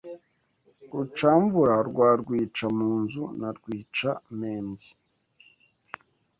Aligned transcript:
Rucamvura 0.97 1.75
rwa 1.89 2.09
Rwica-mu-nzu 2.19 3.23
na 3.39 3.49
Rwica-mpembyi 3.57 4.91